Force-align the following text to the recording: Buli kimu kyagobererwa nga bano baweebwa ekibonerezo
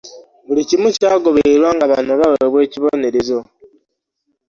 Buli 0.47 0.61
kimu 0.69 0.87
kyagobererwa 0.95 1.69
nga 1.75 1.85
bano 1.91 2.11
baweebwa 2.19 2.59
ekibonerezo 2.65 3.39